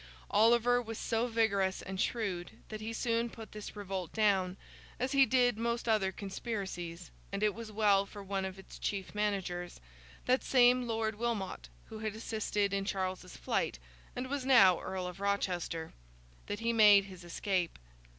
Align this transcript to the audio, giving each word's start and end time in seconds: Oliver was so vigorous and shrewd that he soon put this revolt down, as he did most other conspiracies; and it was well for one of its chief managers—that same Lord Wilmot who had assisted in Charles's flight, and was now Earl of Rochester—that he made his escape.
Oliver 0.31 0.81
was 0.81 0.97
so 0.97 1.27
vigorous 1.27 1.83
and 1.83 2.01
shrewd 2.01 2.53
that 2.69 2.81
he 2.81 2.91
soon 2.91 3.29
put 3.29 3.51
this 3.51 3.75
revolt 3.75 4.11
down, 4.11 4.57
as 4.99 5.11
he 5.11 5.27
did 5.27 5.59
most 5.59 5.87
other 5.87 6.11
conspiracies; 6.11 7.11
and 7.31 7.43
it 7.43 7.53
was 7.53 7.71
well 7.71 8.07
for 8.07 8.23
one 8.23 8.43
of 8.43 8.57
its 8.57 8.79
chief 8.79 9.13
managers—that 9.13 10.43
same 10.43 10.87
Lord 10.87 11.19
Wilmot 11.19 11.69
who 11.85 11.99
had 11.99 12.15
assisted 12.15 12.73
in 12.73 12.83
Charles's 12.83 13.37
flight, 13.37 13.77
and 14.15 14.25
was 14.27 14.43
now 14.43 14.79
Earl 14.79 15.05
of 15.05 15.19
Rochester—that 15.19 16.59
he 16.61 16.73
made 16.73 17.05
his 17.05 17.23
escape. 17.23 17.77